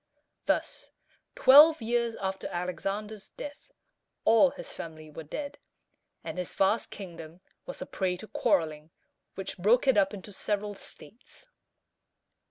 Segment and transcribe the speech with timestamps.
[0.47, 0.89] Thus,
[1.35, 3.71] twelve years after Alexander's death,
[4.25, 5.59] all his family were dead,
[6.23, 8.89] and his vast kingdom was a prey to quarreling,
[9.35, 11.45] which broke it up into several states.